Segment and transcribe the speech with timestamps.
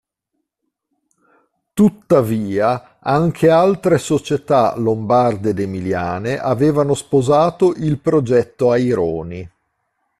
[1.75, 9.47] Tuttavia anche altre società lombarde ed emiliane avevano sposato il progetto Aironi.